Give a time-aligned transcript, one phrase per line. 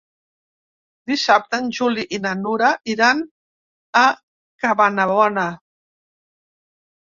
[1.11, 3.23] Dissabte en Juli i na Nura iran
[4.03, 4.05] a
[4.67, 5.47] Cabanabona.